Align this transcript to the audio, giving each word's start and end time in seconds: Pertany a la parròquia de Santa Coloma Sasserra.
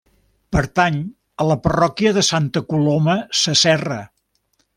Pertany 0.55 0.95
a 1.45 1.47
la 1.49 1.57
parròquia 1.67 2.15
de 2.15 2.23
Santa 2.31 2.65
Coloma 2.73 3.19
Sasserra. 3.43 4.01